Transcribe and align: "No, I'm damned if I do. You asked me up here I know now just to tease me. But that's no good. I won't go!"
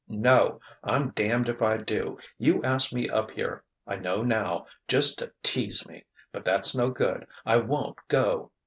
"No, 0.09 0.59
I'm 0.83 1.11
damned 1.11 1.47
if 1.47 1.61
I 1.61 1.77
do. 1.77 2.17
You 2.39 2.63
asked 2.63 2.91
me 2.91 3.07
up 3.07 3.29
here 3.29 3.61
I 3.85 3.97
know 3.97 4.23
now 4.23 4.65
just 4.87 5.19
to 5.19 5.31
tease 5.43 5.85
me. 5.85 6.05
But 6.31 6.43
that's 6.43 6.75
no 6.75 6.89
good. 6.89 7.27
I 7.45 7.57
won't 7.57 7.99
go!" 8.07 8.49